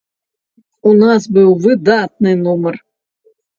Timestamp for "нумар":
2.43-2.75